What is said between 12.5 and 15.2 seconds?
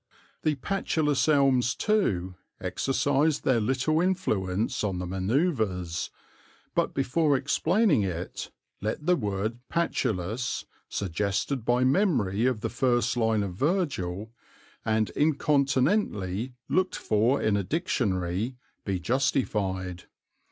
the first line of Virgil, and